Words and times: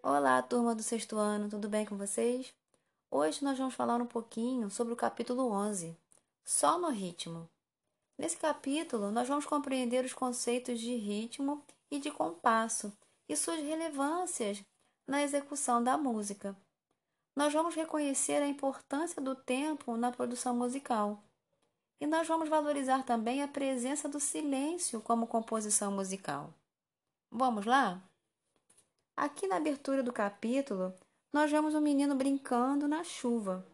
Olá, 0.00 0.40
turma 0.42 0.76
do 0.76 0.82
sexto 0.82 1.16
ano, 1.16 1.48
tudo 1.48 1.68
bem 1.68 1.84
com 1.84 1.96
vocês? 1.96 2.54
Hoje 3.10 3.42
nós 3.42 3.58
vamos 3.58 3.74
falar 3.74 4.00
um 4.00 4.06
pouquinho 4.06 4.70
sobre 4.70 4.92
o 4.92 4.96
capítulo 4.96 5.50
11, 5.50 5.96
Só 6.44 6.78
no 6.78 6.88
ritmo. 6.88 7.48
Nesse 8.16 8.36
capítulo, 8.36 9.10
nós 9.10 9.26
vamos 9.26 9.44
compreender 9.44 10.04
os 10.04 10.12
conceitos 10.12 10.78
de 10.78 10.94
ritmo 10.94 11.64
e 11.90 11.98
de 11.98 12.12
compasso 12.12 12.92
e 13.28 13.36
suas 13.36 13.58
relevâncias 13.60 14.62
na 15.04 15.22
execução 15.22 15.82
da 15.82 15.98
música. 15.98 16.56
Nós 17.34 17.52
vamos 17.52 17.74
reconhecer 17.74 18.40
a 18.40 18.46
importância 18.46 19.20
do 19.20 19.34
tempo 19.34 19.96
na 19.96 20.12
produção 20.12 20.54
musical. 20.54 21.20
E 22.00 22.06
nós 22.06 22.26
vamos 22.28 22.48
valorizar 22.48 23.02
também 23.04 23.42
a 23.42 23.48
presença 23.48 24.08
do 24.08 24.20
silêncio 24.20 25.00
como 25.00 25.26
composição 25.26 25.90
musical. 25.90 26.54
Vamos 27.32 27.66
lá? 27.66 28.00
Aqui 29.20 29.48
na 29.48 29.56
abertura 29.56 30.00
do 30.00 30.12
capítulo, 30.12 30.94
nós 31.32 31.50
vemos 31.50 31.74
um 31.74 31.80
menino 31.80 32.14
brincando 32.14 32.86
na 32.86 33.02
chuva. 33.02 33.66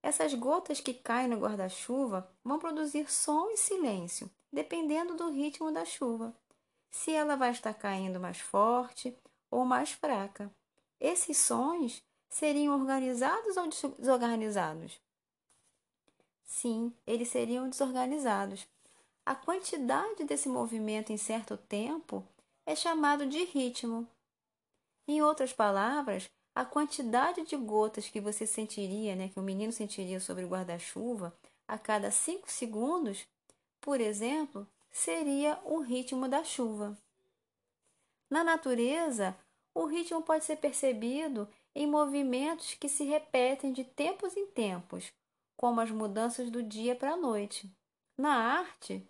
Essas 0.00 0.32
gotas 0.32 0.80
que 0.80 0.94
caem 0.94 1.26
no 1.26 1.40
guarda-chuva 1.40 2.30
vão 2.44 2.56
produzir 2.56 3.10
som 3.10 3.50
e 3.50 3.56
silêncio, 3.56 4.30
dependendo 4.52 5.16
do 5.16 5.28
ritmo 5.28 5.72
da 5.72 5.84
chuva. 5.84 6.32
Se 6.88 7.10
ela 7.10 7.34
vai 7.34 7.50
estar 7.50 7.74
caindo 7.74 8.20
mais 8.20 8.38
forte 8.38 9.12
ou 9.50 9.64
mais 9.64 9.90
fraca. 9.90 10.48
Esses 11.00 11.36
sons 11.36 12.00
seriam 12.28 12.72
organizados 12.72 13.56
ou 13.56 13.66
desorganizados? 13.66 15.00
Sim, 16.44 16.94
eles 17.04 17.26
seriam 17.26 17.68
desorganizados. 17.68 18.68
A 19.26 19.34
quantidade 19.34 20.22
desse 20.22 20.48
movimento 20.48 21.12
em 21.12 21.16
certo 21.16 21.56
tempo 21.56 22.24
é 22.64 22.76
chamado 22.76 23.26
de 23.26 23.42
ritmo. 23.42 24.06
Em 25.06 25.22
outras 25.22 25.52
palavras, 25.52 26.30
a 26.54 26.64
quantidade 26.64 27.44
de 27.44 27.56
gotas 27.56 28.08
que 28.08 28.20
você 28.20 28.46
sentiria, 28.46 29.16
né, 29.16 29.28
que 29.28 29.40
o 29.40 29.42
menino 29.42 29.72
sentiria 29.72 30.20
sobre 30.20 30.44
o 30.44 30.48
guarda-chuva 30.48 31.34
a 31.66 31.78
cada 31.78 32.10
5 32.10 32.50
segundos, 32.50 33.26
por 33.80 34.00
exemplo, 34.00 34.66
seria 34.90 35.58
o 35.64 35.80
ritmo 35.80 36.28
da 36.28 36.44
chuva. 36.44 36.96
Na 38.30 38.44
natureza, 38.44 39.36
o 39.74 39.86
ritmo 39.86 40.22
pode 40.22 40.44
ser 40.44 40.56
percebido 40.56 41.48
em 41.74 41.86
movimentos 41.86 42.74
que 42.74 42.88
se 42.88 43.04
repetem 43.04 43.72
de 43.72 43.84
tempos 43.84 44.36
em 44.36 44.46
tempos, 44.46 45.12
como 45.56 45.80
as 45.80 45.90
mudanças 45.90 46.50
do 46.50 46.62
dia 46.62 46.94
para 46.94 47.12
a 47.12 47.16
noite. 47.16 47.70
Na 48.16 48.34
arte, 48.34 49.06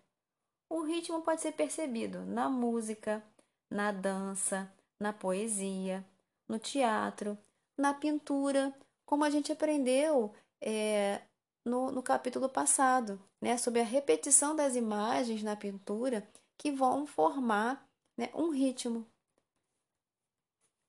o 0.69 0.83
ritmo 0.83 1.23
pode 1.23 1.41
ser 1.41 1.53
percebido 1.53 2.25
na 2.25 2.49
música, 2.49 3.23
na 3.69 3.91
dança, 3.91 4.73
na 5.03 5.13
poesia, 5.13 6.07
no 6.49 6.59
teatro, 6.59 7.37
na 7.77 7.93
pintura, 7.93 8.75
como 9.05 9.25
a 9.25 9.31
gente 9.31 9.53
aprendeu 9.53 10.33
é, 10.61 11.21
no, 11.65 11.91
no 11.91 12.03
capítulo 12.03 12.49
passado, 12.49 13.21
né, 13.41 13.59
sobre 13.59 13.81
a 13.81 13.85
repetição 13.85 14.55
das 14.55 14.77
imagens 14.77 15.43
na 15.43 15.57
pintura 15.57 16.27
que 16.57 16.71
vão 16.71 17.07
formar 17.07 17.87
né, 18.17 18.31
um 18.35 18.51
ritmo. 18.51 19.07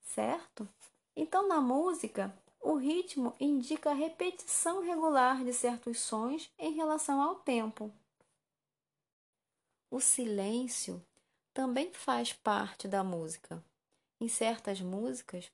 Certo? 0.02 0.70
Então, 1.16 1.48
na 1.48 1.60
música, 1.60 2.34
o 2.62 2.76
ritmo 2.76 3.36
indica 3.40 3.90
a 3.90 3.96
repetição 3.96 4.82
regular 4.82 5.44
de 5.44 5.54
certos 5.54 6.00
sons 6.00 6.52
em 6.58 6.74
relação 6.74 7.22
ao 7.22 7.36
tempo. 7.36 7.92
O 9.90 10.00
silêncio 10.00 11.04
também 11.54 11.92
faz 11.92 12.32
parte 12.34 12.88
da 12.88 13.04
música 13.04 13.64
em 14.24 14.30
certas 14.30 14.80
músicas, 14.80 15.52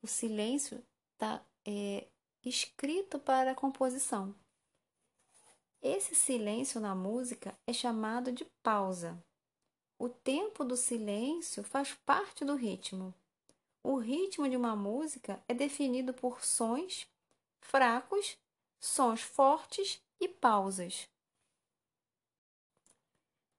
o 0.00 0.06
silêncio 0.06 0.80
está 1.12 1.44
é, 1.66 2.06
escrito 2.44 3.18
para 3.18 3.50
a 3.50 3.54
composição. 3.54 4.32
Esse 5.82 6.14
silêncio 6.14 6.80
na 6.80 6.94
música 6.94 7.58
é 7.66 7.72
chamado 7.72 8.30
de 8.30 8.44
pausa. 8.62 9.20
O 9.98 10.08
tempo 10.08 10.64
do 10.64 10.76
silêncio 10.76 11.64
faz 11.64 11.94
parte 12.06 12.44
do 12.44 12.54
ritmo. 12.54 13.12
O 13.82 13.96
ritmo 13.96 14.48
de 14.48 14.56
uma 14.56 14.76
música 14.76 15.42
é 15.48 15.54
definido 15.54 16.14
por 16.14 16.44
sons 16.44 17.08
fracos, 17.60 18.38
sons 18.78 19.20
fortes 19.20 20.00
e 20.20 20.28
pausas. 20.28 21.08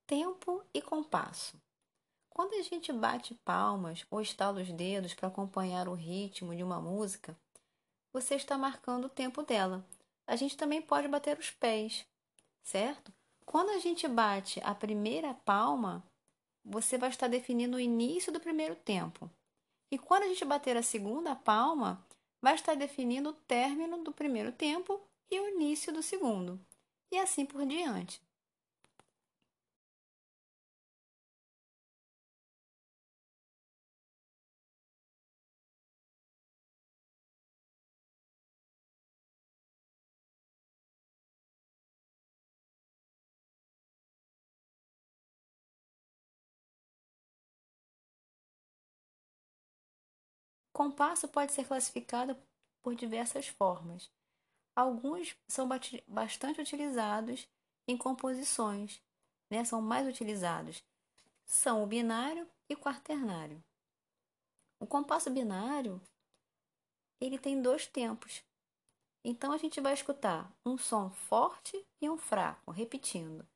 Tempo 0.07 0.63
e 0.73 0.81
compasso. 0.81 1.62
Quando 2.33 2.55
a 2.55 2.63
gente 2.63 2.91
bate 2.91 3.35
palmas 3.45 4.07
ou 4.09 4.19
estala 4.19 4.59
os 4.59 4.71
dedos 4.71 5.13
para 5.13 5.27
acompanhar 5.27 5.88
o 5.88 5.94
ritmo 5.94 6.55
de 6.55 6.63
uma 6.63 6.81
música, 6.81 7.38
você 8.11 8.33
está 8.33 8.57
marcando 8.57 9.05
o 9.05 9.09
tempo 9.09 9.44
dela. 9.44 9.85
A 10.25 10.35
gente 10.35 10.57
também 10.57 10.81
pode 10.81 11.07
bater 11.07 11.38
os 11.38 11.51
pés, 11.51 12.07
certo? 12.63 13.13
Quando 13.45 13.69
a 13.69 13.77
gente 13.77 14.07
bate 14.07 14.59
a 14.63 14.73
primeira 14.73 15.35
palma, 15.45 16.03
você 16.66 16.97
vai 16.97 17.09
estar 17.09 17.27
definindo 17.27 17.77
o 17.77 17.79
início 17.79 18.33
do 18.33 18.39
primeiro 18.39 18.75
tempo. 18.75 19.29
E 19.91 19.99
quando 19.99 20.23
a 20.23 20.27
gente 20.27 20.43
bater 20.43 20.75
a 20.75 20.81
segunda 20.81 21.35
palma, 21.35 22.03
vai 22.41 22.55
estar 22.55 22.73
definindo 22.73 23.29
o 23.29 23.33
término 23.33 24.03
do 24.03 24.11
primeiro 24.11 24.51
tempo 24.51 24.99
e 25.29 25.39
o 25.39 25.49
início 25.49 25.93
do 25.93 26.01
segundo. 26.01 26.59
E 27.11 27.17
assim 27.19 27.45
por 27.45 27.63
diante. 27.63 28.19
Compasso 50.73 51.28
pode 51.28 51.53
ser 51.53 51.67
classificado 51.67 52.35
por 52.81 52.95
diversas 52.95 53.47
formas. 53.47 54.09
Alguns 54.75 55.38
são 55.47 55.69
bastante 56.07 56.59
utilizados 56.59 57.47
em 57.88 57.95
composições, 57.95 59.00
né? 59.51 59.63
são 59.63 59.81
mais 59.81 60.07
utilizados. 60.07 60.84
São 61.45 61.84
o 61.84 61.88
binário 61.88 62.50
e 62.67 62.73
o 62.73 62.78
quaternário. 62.78 63.63
O 64.79 64.88
compasso 64.88 65.29
binário 65.29 66.01
ele 67.22 67.38
tem 67.38 67.61
dois 67.61 67.85
tempos. 67.85 68.44
Então 69.23 69.51
a 69.51 69.57
gente 69.57 69.79
vai 69.79 69.94
escutar 69.94 70.51
um 70.66 70.78
som 70.78 71.11
forte 71.11 71.85
e 72.01 72.09
um 72.09 72.17
fraco, 72.17 72.72
repetindo. 72.72 73.47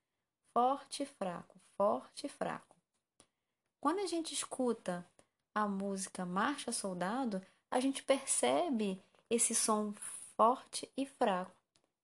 Forte, 0.53 1.05
fraco, 1.05 1.59
forte, 1.75 2.29
fraco. 2.29 2.75
Quando 3.81 3.99
a 3.99 4.05
gente 4.05 4.33
escuta 4.33 5.05
a 5.57 5.67
música 5.67 6.23
Marcha 6.23 6.71
Soldado, 6.71 7.41
a 7.71 7.79
gente 7.79 8.03
percebe 8.03 9.01
esse 9.27 9.55
som 9.55 9.91
forte 10.35 10.87
e 10.95 11.03
fraco. 11.03 11.51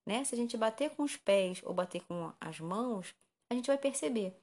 Né? 0.08 0.24
Se 0.24 0.34
a 0.34 0.38
gente 0.38 0.58
bater 0.58 0.90
com 0.90 1.04
os 1.04 1.16
pés 1.16 1.62
ou 1.64 1.72
bater 1.72 2.02
com 2.06 2.34
as 2.42 2.60
mãos, 2.60 3.14
a 3.52 3.54
gente 3.54 3.68
vai 3.68 3.78
perceber. 3.78 4.36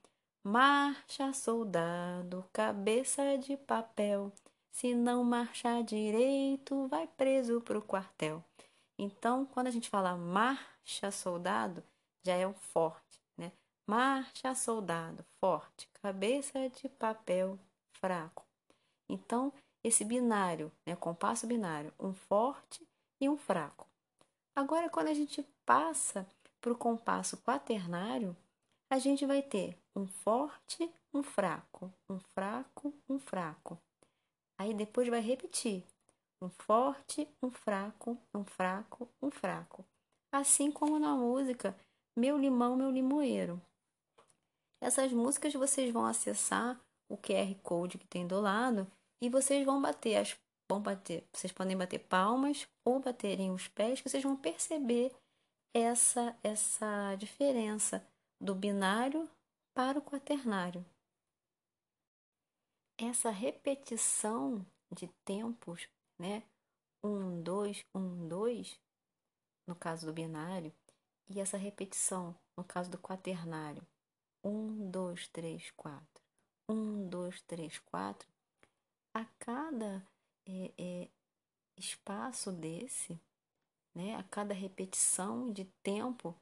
Marcha, 0.45 1.33
soldado, 1.33 2.45
cabeça 2.53 3.37
de 3.37 3.57
papel. 3.57 4.33
Se 4.71 4.95
não 4.95 5.25
marchar 5.25 5.83
direito, 5.83 6.87
vai 6.87 7.09
preso 7.09 7.61
pro 7.63 7.83
quartel. 7.83 8.45
Então, 8.97 9.45
quando 9.45 9.67
a 9.67 9.73
gente 9.73 9.91
fala 9.91 10.17
marcha, 10.17 11.11
soldado, 11.11 11.83
já 12.23 12.37
é 12.37 12.47
o 12.47 12.55
forte, 12.55 13.21
né? 13.37 13.51
Marcha, 13.89 14.55
soldado, 14.55 15.25
forte, 15.41 15.89
cabeça 16.01 16.69
de 16.69 16.89
papel, 16.89 17.59
fraco. 17.95 18.50
Então, 19.11 19.53
esse 19.83 20.05
binário, 20.05 20.71
né, 20.87 20.95
compasso 20.95 21.47
binário, 21.47 21.93
um 21.99 22.13
forte 22.13 22.87
e 23.21 23.29
um 23.29 23.37
fraco. 23.37 23.87
Agora, 24.55 24.89
quando 24.89 25.09
a 25.09 25.15
gente 25.15 25.43
passa 25.65 26.27
para 26.61 26.73
o 26.73 26.77
compasso 26.77 27.37
quaternário, 27.39 28.37
a 28.91 28.99
gente 28.99 29.25
vai 29.25 29.43
ter 29.43 29.79
um 29.97 30.07
forte, 30.07 30.91
um 31.15 31.23
fraco, 31.23 31.93
um 32.09 32.19
fraco, 32.19 32.93
um 33.09 33.19
fraco. 33.19 33.79
Aí 34.59 34.75
depois 34.75 35.09
vai 35.09 35.21
repetir 35.21 35.85
um 36.43 36.51
forte, 36.51 37.29
um 37.43 37.51
fraco, 37.51 38.19
um 38.35 38.45
fraco, 38.45 39.09
um 39.23 39.31
fraco. 39.31 39.85
Assim 40.33 40.71
como 40.71 40.99
na 40.99 41.15
música 41.15 41.77
Meu 42.17 42.37
Limão, 42.37 42.77
Meu 42.77 42.91
Limoeiro. 42.91 43.61
Essas 44.81 45.13
músicas 45.13 45.53
vocês 45.55 45.93
vão 45.93 46.05
acessar 46.05 46.81
o 47.09 47.17
QR 47.17 47.55
Code 47.63 47.99
que 47.99 48.07
tem 48.07 48.27
do 48.27 48.41
lado 48.41 48.87
e 49.21 49.29
vocês 49.29 49.65
vão 49.65 49.81
bater 49.81 50.17
as 50.17 50.39
vão 50.71 50.81
bater, 50.81 51.27
vocês 51.33 51.53
podem 51.53 51.77
bater 51.77 51.99
palmas 51.99 52.69
ou 52.85 53.01
baterem 53.01 53.51
os 53.51 53.67
pés, 53.67 54.01
que 54.01 54.09
vocês 54.09 54.23
vão 54.23 54.37
perceber 54.37 55.13
essa 55.75 56.39
essa 56.45 57.17
diferença 57.17 58.07
do 58.41 58.55
binário 58.55 59.29
para 59.75 59.99
o 59.99 60.03
quaternário. 60.03 60.85
Essa 62.97 63.31
repetição 63.31 64.65
de 64.93 65.09
tempos 65.25 65.89
né? 66.21 66.43
Um, 67.03 67.43
dois, 67.43 67.83
um, 67.95 68.29
dois, 68.29 68.79
no 69.67 69.75
caso 69.75 70.05
do 70.05 70.13
binário, 70.13 70.71
e 71.31 71.41
essa 71.41 71.57
repetição 71.57 72.37
no 72.57 72.63
caso 72.63 72.91
do 72.91 72.99
quaternário. 72.99 73.83
Um, 74.45 74.91
dois, 74.91 75.27
três, 75.29 75.71
quatro. 75.71 76.23
Um, 76.69 77.09
dois, 77.09 77.41
três, 77.43 77.79
quatro. 77.79 78.29
A 79.13 79.25
cada 79.39 80.07
é, 80.47 80.71
é, 80.79 81.09
espaço 81.77 82.53
desse, 82.53 83.19
né, 83.95 84.15
a 84.17 84.23
cada 84.23 84.55
repetição 84.55 85.53
de 85.53 85.65
tempo, 85.83 86.35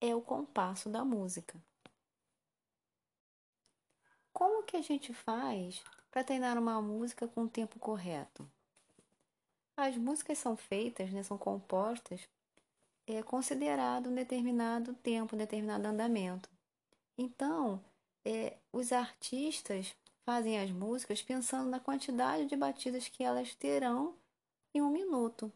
é 0.00 0.14
o 0.14 0.22
compasso 0.22 0.88
da 0.88 1.04
música. 1.04 1.60
Como 4.32 4.62
que 4.62 4.76
a 4.76 4.82
gente 4.82 5.12
faz 5.12 5.82
para 6.10 6.24
treinar 6.24 6.56
uma 6.56 6.80
música 6.80 7.28
com 7.28 7.42
o 7.42 7.48
tempo 7.48 7.78
correto? 7.78 8.48
As 9.76 9.96
músicas 9.96 10.38
são 10.38 10.56
feitas, 10.56 11.10
né, 11.10 11.22
são 11.22 11.36
compostas, 11.36 12.26
é 13.06 13.22
considerado 13.22 14.08
um 14.08 14.14
determinado 14.14 14.94
tempo, 14.94 15.34
um 15.34 15.38
determinado 15.38 15.86
andamento. 15.86 16.48
Então, 17.18 17.82
é, 18.24 18.56
os 18.72 18.92
artistas 18.92 19.94
fazem 20.30 20.60
as 20.60 20.70
músicas 20.70 21.20
pensando 21.20 21.68
na 21.68 21.80
quantidade 21.80 22.46
de 22.46 22.54
batidas 22.54 23.08
que 23.08 23.24
elas 23.24 23.52
terão 23.56 24.14
em 24.72 24.80
um 24.80 24.88
minuto, 24.88 25.52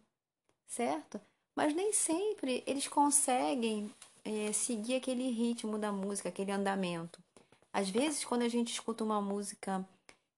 certo? 0.66 1.20
Mas 1.54 1.72
nem 1.72 1.92
sempre 1.92 2.64
eles 2.66 2.88
conseguem 2.88 3.88
é, 4.24 4.52
seguir 4.52 4.96
aquele 4.96 5.30
ritmo 5.30 5.78
da 5.78 5.92
música, 5.92 6.28
aquele 6.28 6.50
andamento. 6.50 7.22
Às 7.72 7.88
vezes, 7.88 8.24
quando 8.24 8.42
a 8.42 8.48
gente 8.48 8.72
escuta 8.72 9.04
uma 9.04 9.22
música 9.22 9.88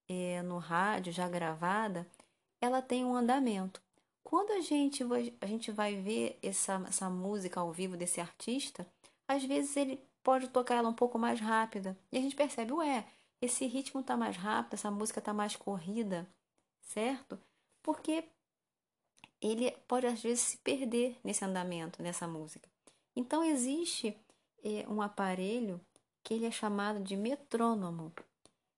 é, 0.07 0.43
no 0.43 0.59
rádio 0.59 1.15
já 1.15 1.27
gravada, 1.27 2.07
ela 2.61 2.83
tem 2.83 3.07
um 3.07 3.17
andamento. 3.17 3.81
Quando 4.23 4.51
a 4.51 4.61
gente, 4.61 5.03
vai, 5.03 5.33
a 5.41 5.47
gente 5.47 5.73
vai 5.73 5.95
ver 5.97 6.39
essa, 6.43 6.85
essa 6.87 7.09
música 7.09 7.59
ao 7.59 7.73
vivo 7.73 7.97
desse 7.97 8.21
artista, 8.21 8.87
às 9.27 9.43
vezes 9.43 9.75
ele 9.79 9.99
pode 10.23 10.49
tocar 10.49 10.75
ela 10.75 10.91
um 10.91 10.95
pouco 10.95 11.19
mais 11.19 11.41
rápida. 11.41 11.97
E 12.13 12.19
a 12.19 12.21
gente 12.21 12.37
percebe, 12.37 12.75
ué, 12.75 13.03
esse 13.41 13.67
ritmo 13.67 14.01
está 14.01 14.17
mais 14.17 14.37
rápido, 14.37 14.75
essa 14.75 14.91
música 14.91 15.19
está 15.19 15.33
mais 15.33 15.57
corrida, 15.57 16.29
certo? 16.81 17.39
Porque 17.83 18.25
ele 19.41 19.71
pode 19.87 20.07
às 20.07 20.23
vezes 20.23 20.41
se 20.41 20.57
perder 20.59 21.19
nesse 21.23 21.45
andamento, 21.45 22.03
nessa 22.03 22.27
música. 22.27 22.69
Então 23.15 23.45
existe 23.45 24.17
é, 24.65 24.87
um 24.89 25.01
aparelho 25.01 25.81
que 26.23 26.35
ele 26.35 26.47
é 26.47 26.51
chamado 26.51 27.01
de 27.01 27.17
metrônomo, 27.17 28.13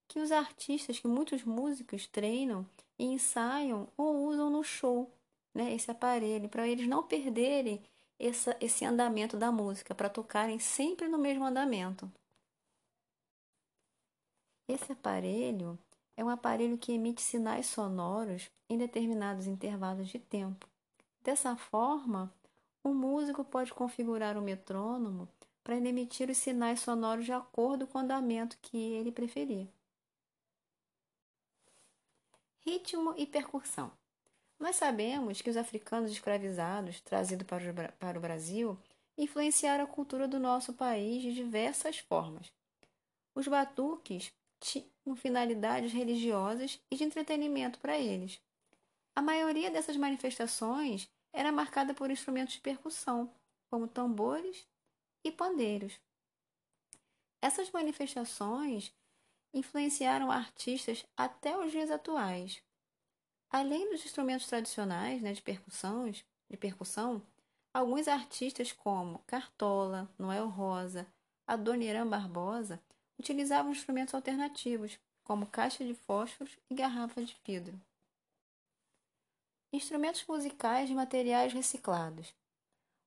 que 0.07 0.21
os 0.21 0.33
artistas, 0.33 0.99
que 0.99 1.09
muitos 1.09 1.45
músicos 1.45 2.07
treinam 2.07 2.67
e 2.99 3.05
ensaiam 3.05 3.89
ou 3.97 4.27
usam 4.27 4.51
no 4.51 4.63
show, 4.63 5.11
né, 5.55 5.73
esse 5.75 5.91
aparelho, 5.91 6.49
para 6.49 6.67
eles 6.67 6.87
não 6.87 7.03
perderem 7.03 7.83
essa, 8.19 8.57
esse 8.61 8.85
andamento 8.85 9.37
da 9.37 9.51
música, 9.53 9.95
para 9.95 10.09
tocarem 10.09 10.59
sempre 10.59 11.09
no 11.09 11.19
mesmo 11.19 11.45
andamento. 11.45 12.11
Esse 14.69 14.93
aparelho 14.93 15.79
é 16.15 16.23
um 16.23 16.29
aparelho 16.29 16.77
que 16.77 16.93
emite 16.93 17.23
sinais 17.23 17.67
sonoros 17.67 18.51
em 18.69 18.77
determinados 18.77 19.47
intervalos 19.47 20.09
de 20.09 20.19
tempo. 20.19 20.69
Dessa 21.23 21.57
forma, 21.57 22.31
o 22.85 22.93
músico 22.93 23.43
pode 23.43 23.73
configurar 23.73 24.37
o 24.37 24.43
metrônomo 24.43 25.27
para 25.65 25.77
emitir 25.77 26.29
os 26.29 26.37
sinais 26.37 26.81
sonoros 26.81 27.25
de 27.25 27.33
acordo 27.33 27.87
com 27.87 27.99
o 27.99 28.01
andamento 28.03 28.59
que 28.61 28.77
ele 28.77 29.11
preferir. 29.11 29.69
Ritmo 32.61 33.15
e 33.17 33.27
percussão. 33.27 33.91
Nós 34.59 34.77
sabemos 34.77 35.41
que 35.41 35.49
os 35.49 35.57
africanos 35.57 36.11
escravizados, 36.11 37.01
trazidos 37.01 37.47
para 37.99 38.19
o 38.19 38.21
Brasil, 38.21 38.79
influenciaram 39.17 39.85
a 39.85 39.87
cultura 39.87 40.29
do 40.29 40.39
nosso 40.39 40.75
país 40.75 41.23
de 41.23 41.33
diversas 41.33 41.99
formas. 41.99 42.53
Os 43.35 43.47
batuques 43.47 44.33
tinham 44.61 45.17
finalidades 45.17 45.93
religiosas 45.93 46.81
e 46.91 46.97
de 46.97 47.05
entretenimento 47.05 47.79
para 47.79 47.99
eles. 47.99 48.41
A 49.15 49.23
maioria 49.23 49.71
dessas 49.71 49.97
manifestações 49.97 51.09
era 51.33 51.53
marcada 51.53 51.95
por 51.95 52.11
instrumentos 52.11 52.55
de 52.55 52.61
percussão, 52.61 53.33
como 53.71 53.89
tambores 53.89 54.67
e 55.25 55.31
pandeiros. 55.31 56.01
Essas 57.41 57.71
manifestações 57.71 58.93
influenciaram 59.53 60.31
artistas 60.31 61.05
até 61.17 61.57
os 61.57 61.71
dias 61.71 61.91
atuais. 61.91 62.63
Além 63.51 63.91
dos 63.91 64.05
instrumentos 64.05 64.47
tradicionais 64.47 65.23
né, 65.23 65.33
de, 65.33 65.41
percussões, 65.41 66.25
de 66.51 66.57
percussão, 66.57 67.23
alguns 67.73 68.09
artistas 68.09 68.73
como 68.73 69.21
Cartola, 69.21 70.09
Noel 70.19 70.49
Rosa, 70.49 71.07
Adoniran 71.47 72.07
Barbosa 72.07 72.83
utilizavam 73.19 73.73
instrumentos 73.73 74.15
alternativos, 74.15 74.99
como 75.25 75.47
caixa 75.47 75.85
de 75.85 75.95
fósforos 75.95 76.57
e 76.71 76.75
garrafas 76.75 77.29
de 77.29 77.37
vidro. 77.45 77.79
Instrumentos 79.73 80.25
musicais 80.27 80.89
de 80.89 80.95
materiais 80.95 81.53
reciclados. 81.53 82.35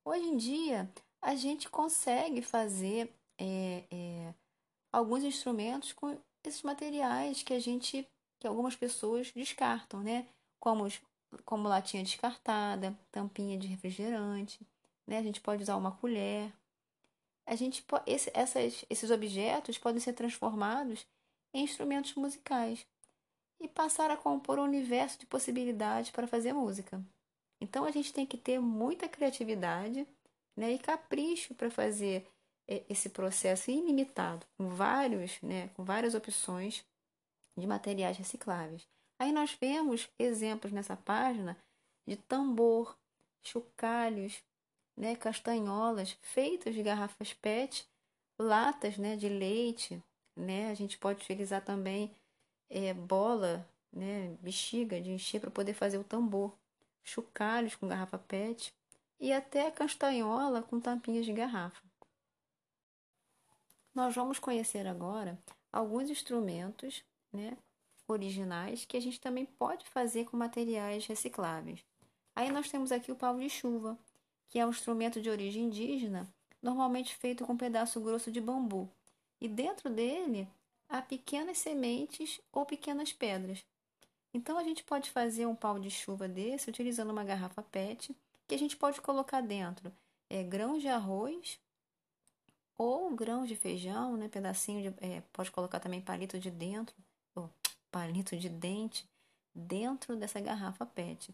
Hoje 0.06 0.26
em 0.26 0.38
dia, 0.38 0.92
a 1.22 1.36
gente 1.36 1.70
consegue 1.70 2.42
fazer 2.42 3.12
é, 3.40 3.84
é, 3.90 4.34
alguns 4.92 5.24
instrumentos 5.24 5.94
com 5.94 6.18
esses 6.44 6.62
materiais 6.62 7.42
que 7.42 7.54
a 7.54 7.60
gente, 7.60 8.08
que 8.40 8.48
algumas 8.48 8.76
pessoas 8.76 9.32
descartam, 9.32 10.02
né? 10.02 10.28
Como, 10.60 10.88
como 11.46 11.68
latinha 11.68 12.04
descartada, 12.04 12.98
tampinha 13.12 13.58
de 13.58 13.68
refrigerante, 13.68 14.60
né? 15.08 15.18
A 15.18 15.24
gente 15.24 15.42
pode 15.42 15.64
usar 15.64 15.78
uma 15.78 15.92
colher, 15.92 16.54
a 17.46 17.56
gente 17.56 17.84
esse, 18.06 18.32
essas, 18.34 18.86
esses 18.90 19.12
objetos 19.12 19.78
podem 19.78 20.00
ser 20.00 20.14
transformados 20.14 21.06
em 21.54 21.64
instrumentos 21.64 22.14
musicais 22.16 22.86
e 23.60 23.68
passar 23.68 24.10
a 24.10 24.18
compor 24.18 24.60
um 24.60 24.64
universo 24.64 25.20
de 25.20 25.26
possibilidades 25.26 26.12
para 26.12 26.28
fazer 26.28 26.54
música. 26.54 27.04
Então 27.60 27.86
a 27.86 27.92
gente 27.92 28.12
tem 28.12 28.26
que 28.26 28.38
ter 28.38 28.60
muita 28.60 29.08
criatividade 29.08 30.08
né, 30.58 30.72
e 30.72 30.80
capricho 30.80 31.54
para 31.54 31.70
fazer 31.70 32.28
é, 32.68 32.84
esse 32.90 33.10
processo 33.10 33.70
ilimitado, 33.70 34.46
com 34.58 34.70
vários, 34.70 35.40
né, 35.42 35.70
com 35.76 35.84
várias 35.84 36.16
opções 36.16 36.84
de 37.56 37.68
materiais 37.68 38.18
recicláveis. 38.18 38.88
Aí 39.20 39.32
nós 39.32 39.56
vemos 39.60 40.10
exemplos 40.18 40.72
nessa 40.72 40.96
página 40.96 41.56
de 42.08 42.16
tambor, 42.16 42.98
chocalhos, 43.44 44.42
né, 44.96 45.16
castanholas 45.16 46.18
feitas 46.22 46.74
de 46.74 46.84
garrafas 46.84 47.34
PET, 47.34 47.88
latas 48.38 48.98
né, 48.98 49.16
de 49.16 49.30
leite, 49.30 50.02
né, 50.36 50.70
a 50.70 50.74
gente 50.74 50.98
pode 50.98 51.22
utilizar 51.22 51.64
também 51.64 52.14
é, 52.70 52.94
bola, 52.94 53.68
né, 53.92 54.36
bexiga 54.42 55.00
de 55.02 55.12
encher 55.12 55.40
para 55.40 55.52
poder 55.52 55.74
fazer 55.74 55.98
o 55.98 56.04
tambor, 56.04 56.54
chocalhos 57.04 57.76
com 57.76 57.88
garrafa 57.88 58.18
PET 58.18 58.74
e 59.20 59.32
até 59.32 59.70
castanhola 59.70 60.62
com 60.62 60.80
tampinhas 60.80 61.26
de 61.26 61.34
garrafa. 61.34 61.82
Nós 63.94 64.16
vamos 64.16 64.40
conhecer 64.40 64.88
agora 64.88 65.38
alguns 65.72 66.10
instrumentos 66.10 67.04
né, 67.32 67.58
originais 68.08 68.86
que 68.86 68.98
a 68.98 69.02
gente 69.02 69.20
também 69.20 69.46
pode 69.46 69.88
fazer 69.90 70.26
com 70.26 70.38
materiais 70.38 71.06
recicláveis. 71.06 71.84
Aí 72.36 72.50
nós 72.52 72.70
temos 72.70 72.92
aqui 72.92 73.12
o 73.12 73.16
pau 73.16 73.38
de 73.38 73.50
chuva, 73.50 73.98
que 74.52 74.60
é 74.60 74.66
um 74.66 74.70
instrumento 74.70 75.22
de 75.22 75.30
origem 75.30 75.64
indígena, 75.64 76.28
normalmente 76.62 77.16
feito 77.16 77.46
com 77.46 77.54
um 77.54 77.58
pedaço 77.58 78.00
grosso 78.02 78.30
de 78.30 78.42
bambu, 78.42 78.88
e 79.40 79.48
dentro 79.48 79.90
dele 79.90 80.48
há 80.90 81.02
pequenas 81.02 81.58
sementes 81.58 82.40
ou 82.52 82.66
pequenas 82.66 83.14
pedras. 83.14 83.66
Então 84.34 84.58
a 84.58 84.64
gente 84.64 84.84
pode 84.84 85.10
fazer 85.10 85.46
um 85.46 85.56
pau 85.56 85.80
de 85.80 85.90
chuva 85.90 86.28
desse 86.28 86.70
utilizando 86.70 87.12
uma 87.12 87.24
garrafa 87.24 87.64
PET, 87.64 88.14
que 88.46 88.54
a 88.54 88.60
gente 88.60 88.76
pode 88.76 89.00
colocar 89.00 89.42
dentro 89.42 89.92
é, 90.30 90.44
grãos 90.44 90.82
de 90.82 90.90
arroz 90.90 91.58
ou 92.78 93.10
grãos 93.12 93.48
de 93.48 93.56
feijão, 93.56 94.18
né, 94.18 94.28
pedacinho 94.28 94.92
de, 94.92 95.06
é, 95.06 95.22
pode 95.32 95.50
colocar 95.50 95.80
também 95.80 96.02
palito 96.02 96.38
de 96.38 96.52
dentro, 96.52 96.96
ou 97.36 97.50
palito 97.90 98.36
de 98.36 98.50
dente 98.50 99.08
dentro 99.56 100.16
dessa 100.18 100.42
garrafa 100.42 100.86
PET. 100.86 101.34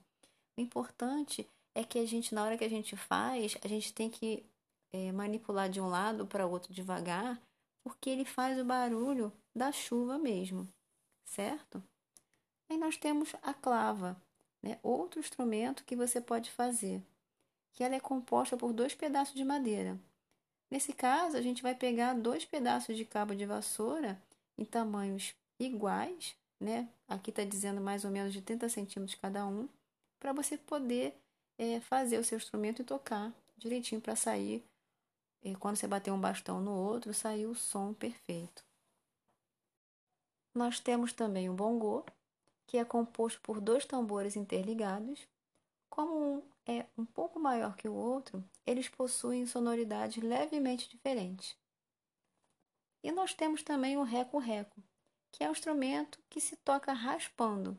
O 0.55 0.61
importante 0.61 1.47
é 1.77 1.83
que 1.83 1.99
a 1.99 2.05
gente, 2.07 2.33
na 2.33 2.43
hora 2.43 2.57
que 2.57 2.63
a 2.63 2.69
gente 2.69 2.97
faz, 2.97 3.55
a 3.63 3.67
gente 3.67 3.93
tem 3.93 4.09
que 4.09 4.43
é, 4.91 5.11
manipular 5.11 5.69
de 5.69 5.79
um 5.79 5.87
lado 5.87 6.25
para 6.25 6.47
o 6.47 6.49
outro 6.49 6.73
devagar, 6.73 7.39
porque 7.83 8.09
ele 8.09 8.25
faz 8.25 8.57
o 8.57 8.65
barulho 8.65 9.31
da 9.55 9.71
chuva 9.71 10.17
mesmo, 10.17 10.67
certo? 11.23 11.83
Aí 12.67 12.79
nós 12.79 12.97
temos 12.97 13.35
a 13.43 13.53
clava, 13.53 14.19
né? 14.63 14.79
outro 14.81 15.19
instrumento 15.19 15.83
que 15.83 15.95
você 15.95 16.19
pode 16.19 16.49
fazer, 16.49 16.99
que 17.73 17.83
ela 17.83 17.93
é 17.93 17.99
composta 17.99 18.57
por 18.57 18.73
dois 18.73 18.95
pedaços 18.95 19.35
de 19.35 19.45
madeira. 19.45 19.99
Nesse 20.71 20.91
caso, 20.91 21.37
a 21.37 21.41
gente 21.43 21.61
vai 21.61 21.75
pegar 21.75 22.15
dois 22.15 22.43
pedaços 22.43 22.97
de 22.97 23.05
cabo 23.05 23.35
de 23.35 23.45
vassoura 23.45 24.19
em 24.57 24.65
tamanhos 24.65 25.35
iguais, 25.59 26.35
né? 26.59 26.89
Aqui 27.07 27.29
está 27.29 27.43
dizendo 27.43 27.79
mais 27.79 28.03
ou 28.03 28.09
menos 28.09 28.33
de 28.33 28.41
30 28.41 28.67
centímetros 28.67 29.15
cada 29.21 29.45
um, 29.45 29.69
para 30.19 30.33
você 30.33 30.57
poder 30.57 31.15
é, 31.57 31.79
fazer 31.79 32.17
o 32.17 32.23
seu 32.23 32.37
instrumento 32.37 32.81
e 32.81 32.85
tocar 32.85 33.33
direitinho 33.57 34.01
para 34.01 34.15
sair. 34.15 34.63
E 35.41 35.55
quando 35.55 35.77
você 35.77 35.87
bater 35.87 36.11
um 36.11 36.19
bastão 36.19 36.59
no 36.59 36.71
outro, 36.71 37.13
sair 37.13 37.45
o 37.45 37.55
som 37.55 37.93
perfeito. 37.93 38.63
Nós 40.53 40.79
temos 40.79 41.13
também 41.13 41.49
o 41.49 41.53
bongô, 41.53 42.03
que 42.65 42.77
é 42.77 42.83
composto 42.83 43.39
por 43.41 43.61
dois 43.61 43.85
tambores 43.85 44.35
interligados. 44.35 45.27
Como 45.89 46.37
um 46.37 46.43
é 46.67 46.85
um 46.97 47.05
pouco 47.05 47.39
maior 47.39 47.75
que 47.77 47.87
o 47.87 47.93
outro, 47.93 48.43
eles 48.65 48.89
possuem 48.89 49.47
sonoridades 49.47 50.21
levemente 50.21 50.89
diferentes. 50.89 51.55
E 53.01 53.11
nós 53.11 53.33
temos 53.33 53.63
também 53.63 53.95
o 53.95 54.03
reco-reco, 54.03 54.83
que 55.31 55.43
é 55.43 55.47
um 55.47 55.53
instrumento 55.53 56.19
que 56.29 56.41
se 56.41 56.57
toca 56.57 56.91
raspando. 56.91 57.77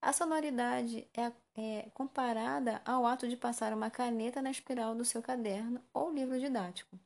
A 0.00 0.12
sonoridade 0.12 1.06
é, 1.12 1.30
é 1.54 1.90
comparada 1.90 2.80
ao 2.84 3.06
ato 3.06 3.28
de 3.28 3.36
passar 3.36 3.72
uma 3.72 3.90
caneta 3.90 4.40
na 4.40 4.50
espiral 4.50 4.94
do 4.94 5.04
seu 5.04 5.22
caderno 5.22 5.82
ou 5.92 6.12
livro 6.12 6.38
didático. 6.38 6.98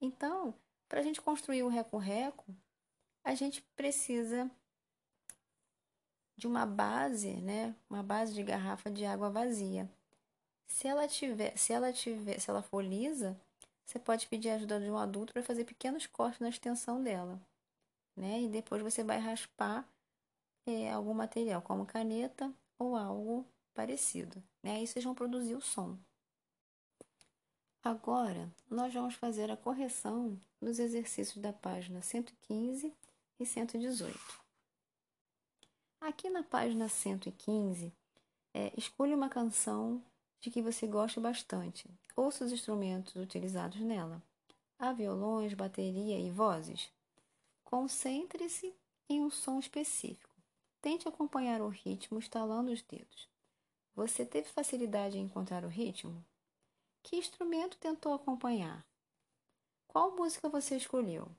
Então, 0.00 0.54
para 0.88 1.00
a 1.00 1.02
gente 1.02 1.20
construir 1.20 1.62
o 1.62 1.68
reco-reco, 1.68 2.44
a 3.24 3.34
gente 3.34 3.62
precisa 3.76 4.50
de 6.36 6.46
uma 6.46 6.66
base, 6.66 7.34
né? 7.36 7.74
Uma 7.88 8.02
base 8.02 8.34
de 8.34 8.42
garrafa 8.42 8.90
de 8.90 9.04
água 9.04 9.30
vazia. 9.30 9.88
Se 10.66 10.88
ela 10.88 11.06
tiver, 11.06 11.56
se 11.56 11.72
ela 11.72 11.92
tiver, 11.92 12.40
se 12.40 12.50
ela 12.50 12.62
for 12.62 12.82
lisa, 12.82 13.38
você 13.84 13.98
pode 13.98 14.26
pedir 14.26 14.50
a 14.50 14.54
ajuda 14.54 14.80
de 14.80 14.90
um 14.90 14.96
adulto 14.96 15.32
para 15.32 15.42
fazer 15.42 15.64
pequenos 15.64 16.06
cortes 16.06 16.40
na 16.40 16.48
extensão 16.48 17.02
dela, 17.02 17.40
né? 18.16 18.40
E 18.42 18.48
depois 18.48 18.82
você 18.82 19.04
vai 19.04 19.18
raspar 19.18 19.86
é, 20.66 20.90
algum 20.90 21.14
material, 21.14 21.62
como 21.62 21.86
caneta 21.86 22.52
ou 22.82 22.96
algo 22.96 23.46
parecido, 23.74 24.42
né? 24.62 24.76
Aí 24.76 24.86
vocês 24.86 25.04
vão 25.04 25.14
produzir 25.14 25.54
o 25.54 25.60
som. 25.60 25.96
Agora, 27.82 28.52
nós 28.70 28.92
vamos 28.92 29.14
fazer 29.14 29.50
a 29.50 29.56
correção 29.56 30.40
dos 30.60 30.78
exercícios 30.78 31.42
da 31.42 31.52
página 31.52 32.00
115 32.00 32.94
e 33.40 33.46
118. 33.46 34.18
Aqui 36.00 36.30
na 36.30 36.42
página 36.42 36.88
115, 36.88 37.92
é, 38.54 38.72
escolha 38.76 39.16
uma 39.16 39.28
canção 39.28 40.02
de 40.40 40.50
que 40.50 40.62
você 40.62 40.86
goste 40.86 41.20
bastante. 41.20 41.88
Ouça 42.14 42.44
os 42.44 42.52
instrumentos 42.52 43.14
utilizados 43.16 43.80
nela. 43.80 44.22
Há 44.78 44.92
violões, 44.92 45.54
bateria 45.54 46.18
e 46.18 46.30
vozes. 46.30 46.90
Concentre-se 47.64 48.74
em 49.08 49.22
um 49.22 49.30
som 49.30 49.58
específico. 49.58 50.31
Tente 50.82 51.08
acompanhar 51.08 51.62
o 51.62 51.68
ritmo 51.68 52.18
estalando 52.18 52.72
os 52.72 52.82
dedos. 52.82 53.28
Você 53.94 54.26
teve 54.26 54.48
facilidade 54.48 55.16
em 55.16 55.22
encontrar 55.22 55.64
o 55.64 55.68
ritmo? 55.68 56.24
Que 57.04 57.16
instrumento 57.16 57.78
tentou 57.78 58.12
acompanhar? 58.12 58.84
Qual 59.86 60.16
música 60.16 60.48
você 60.48 60.76
escolheu? 60.76 61.30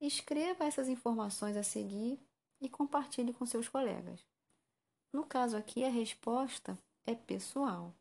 Escreva 0.00 0.64
essas 0.64 0.88
informações 0.88 1.56
a 1.56 1.64
seguir 1.64 2.20
e 2.60 2.68
compartilhe 2.68 3.34
com 3.34 3.44
seus 3.44 3.68
colegas. 3.68 4.24
No 5.12 5.26
caso 5.26 5.56
aqui, 5.56 5.84
a 5.84 5.90
resposta 5.90 6.78
é 7.04 7.16
pessoal. 7.16 7.92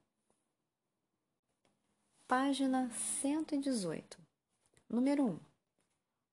Página 2.28 2.88
118. 2.92 4.18
Número 4.88 5.26
1. 5.26 5.40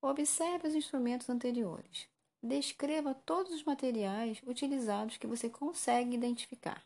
Observe 0.02 0.68
os 0.68 0.74
instrumentos 0.74 1.30
anteriores. 1.30 2.08
Descreva 2.42 3.14
todos 3.14 3.52
os 3.52 3.64
materiais 3.64 4.40
utilizados 4.46 5.16
que 5.16 5.26
você 5.26 5.50
consegue 5.50 6.14
identificar. 6.14 6.84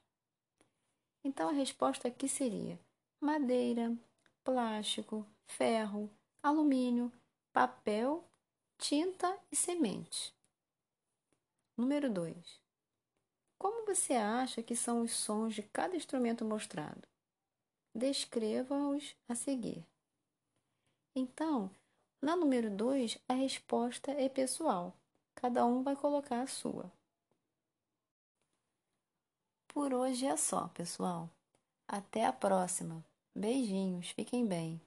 Então 1.25 1.49
a 1.49 1.53
resposta 1.53 2.09
aqui 2.09 2.29
seria 2.29 2.79
madeira, 3.21 3.97
plástico, 4.43 5.27
ferro, 5.47 6.11
alumínio, 6.43 7.13
papel 7.53 8.25
tinta 8.79 9.39
e 9.53 9.55
semente. 9.55 10.35
Número 11.77 12.11
2. 12.11 12.61
Como 13.57 13.87
você 13.87 14.15
acha 14.15 14.61
que 14.61 14.75
são 14.75 15.03
os 15.03 15.13
sons 15.13 15.55
de 15.55 15.63
cada 15.63 15.95
instrumento 15.95 16.45
mostrado? 16.45 17.07
Descreva-os 17.95 19.15
a 19.29 19.37
seguir. 19.37 19.87
Então, 21.15 21.71
na 22.21 22.35
número 22.35 22.71
2, 22.71 23.19
a 23.29 23.35
resposta 23.35 24.11
é 24.11 24.29
pessoal. 24.29 24.93
Cada 25.43 25.67
um 25.67 25.83
vai 25.83 25.97
colocar 25.97 26.41
a 26.41 26.47
sua. 26.47 26.89
Por 29.67 29.93
hoje 29.93 30.25
é 30.25 30.37
só, 30.37 30.69
pessoal. 30.69 31.29
Até 31.89 32.25
a 32.25 32.33
próxima. 32.33 33.05
Beijinhos, 33.35 34.11
fiquem 34.11 34.47
bem. 34.47 34.81